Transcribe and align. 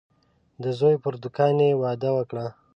د 0.63 0.65
زوی 0.79 0.95
پر 1.03 1.13
دوکان 1.23 1.55
یې 1.65 1.79
وعده 1.81 2.09
وکړه. 2.17 2.47